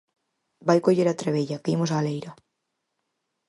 [0.67, 2.31] Vai coller a trebella, que imos á leira.